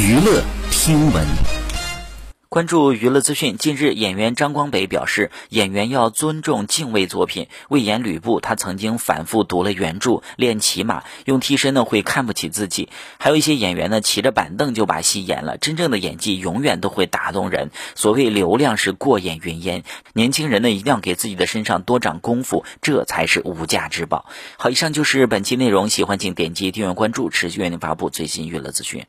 [0.00, 1.26] 娱乐听闻，
[2.48, 3.56] 关注娱乐资讯。
[3.56, 7.48] 近日，演员张光北表示，演员要尊重敬畏作品。
[7.68, 12.88] 为演吕布，他曾经反复读了原著，练骑马，用替身呢会看不起自己；
[13.18, 15.58] 还有一些演员呢，骑着板凳就把戏演了。
[15.58, 17.72] 真正的演技永远都会打动人。
[17.96, 24.26] 所谓流量是过眼云烟，年轻人呢一定要给自己的身上多长功夫，这才是无价之宝。
[24.58, 29.04] 好，以上就是本期内容，喜欢请点击订阅、关注，持续为您发布最新娱乐资讯。